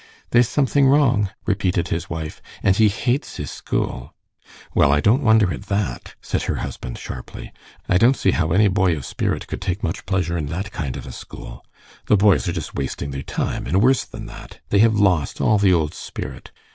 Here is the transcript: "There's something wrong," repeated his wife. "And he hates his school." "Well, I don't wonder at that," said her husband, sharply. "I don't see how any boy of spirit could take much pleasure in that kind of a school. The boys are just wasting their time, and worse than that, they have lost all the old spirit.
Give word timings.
"There's 0.31 0.49
something 0.49 0.87
wrong," 0.87 1.29
repeated 1.45 1.89
his 1.89 2.09
wife. 2.09 2.41
"And 2.63 2.75
he 2.75 2.87
hates 2.89 3.37
his 3.37 3.51
school." 3.51 4.15
"Well, 4.73 4.91
I 4.91 4.99
don't 4.99 5.21
wonder 5.21 5.53
at 5.53 5.67
that," 5.67 6.15
said 6.23 6.41
her 6.49 6.55
husband, 6.55 6.97
sharply. 6.97 7.53
"I 7.87 7.99
don't 7.99 8.17
see 8.17 8.31
how 8.31 8.51
any 8.51 8.67
boy 8.67 8.95
of 8.97 9.05
spirit 9.05 9.45
could 9.45 9.61
take 9.61 9.83
much 9.83 10.07
pleasure 10.07 10.39
in 10.39 10.47
that 10.47 10.71
kind 10.71 10.97
of 10.97 11.05
a 11.05 11.11
school. 11.11 11.63
The 12.07 12.17
boys 12.17 12.47
are 12.47 12.51
just 12.51 12.73
wasting 12.73 13.11
their 13.11 13.21
time, 13.21 13.67
and 13.67 13.79
worse 13.79 14.03
than 14.03 14.25
that, 14.25 14.59
they 14.69 14.79
have 14.79 14.95
lost 14.95 15.39
all 15.39 15.59
the 15.59 15.71
old 15.71 15.93
spirit. 15.93 16.49